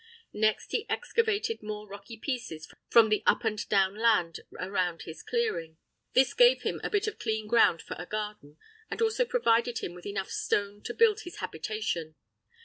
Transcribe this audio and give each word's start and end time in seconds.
Next 0.33 0.71
he 0.71 0.89
excavated 0.89 1.61
more 1.61 1.87
rocky 1.87 2.17
pieces 2.17 2.67
from 2.89 3.09
the 3.09 3.21
up 3.27 3.43
and 3.43 3.69
down 3.69 3.93
land 3.97 4.39
around 4.57 5.03
his 5.03 5.21
clearing; 5.21 5.77
this 6.13 6.33
gave 6.33 6.63
him 6.63 6.81
a 6.83 6.89
bit 6.89 7.05
of 7.05 7.19
clean 7.19 7.45
ground 7.45 7.83
for 7.83 7.95
a 7.99 8.07
garden, 8.07 8.57
and 8.89 8.99
also 8.99 9.25
provided 9.25 9.77
him 9.83 9.93
with 9.93 10.07
enough 10.07 10.31
stone 10.31 10.81
to 10.85 10.95
build 10.95 11.19
his 11.19 11.35
habitation. 11.35 12.15